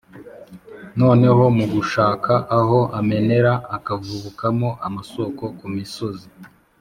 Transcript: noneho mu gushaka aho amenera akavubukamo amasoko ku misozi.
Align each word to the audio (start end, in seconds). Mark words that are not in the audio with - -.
noneho 0.99 1.43
mu 1.57 1.65
gushaka 1.73 2.33
aho 2.57 2.79
amenera 2.99 3.53
akavubukamo 3.75 4.69
amasoko 4.87 5.43
ku 5.57 5.67
misozi. 5.75 6.27